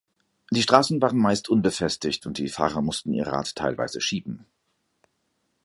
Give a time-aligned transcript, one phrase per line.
[0.49, 4.47] Die Straßen waren meist unbefestigt und die Fahrer mussten ihr Rad teilweise schieben.